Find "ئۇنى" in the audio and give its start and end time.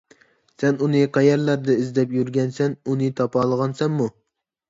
0.85-1.01, 2.89-3.11